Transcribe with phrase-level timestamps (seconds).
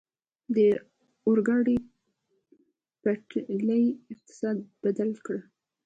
[0.55, 0.57] د
[1.27, 1.77] اورګاډي
[3.01, 5.37] پټلۍ اقتصاد بدل کړ.